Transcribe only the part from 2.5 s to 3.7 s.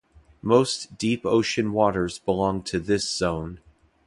to this zone.